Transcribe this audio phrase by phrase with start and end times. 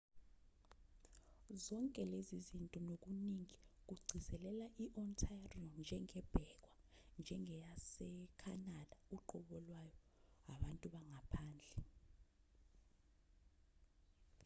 [1.63, 3.57] zonke lezi zinto nokuningi
[3.87, 6.49] kugcizelela i-ontario njengebhekwa
[7.19, 10.01] njengeyasekhanada uqobo lwayo
[10.53, 11.73] abantu bangaphandle